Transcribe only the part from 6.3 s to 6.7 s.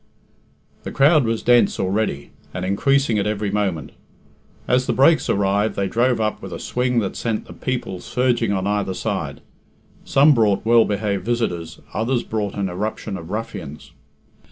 with a